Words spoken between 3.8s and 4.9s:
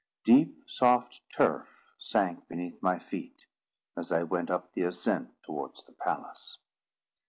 as I went up the